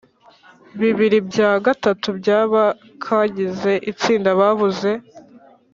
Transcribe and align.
Bibiri 0.79 1.17
bya 1.29 1.51
gatatu 1.65 2.07
byabakagize 2.19 3.71
itsinda 3.91 4.29
babuze 4.39 4.91